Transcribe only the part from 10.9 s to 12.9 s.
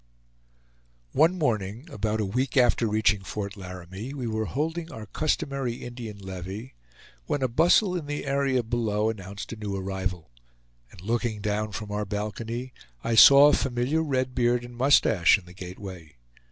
looking down from our balcony,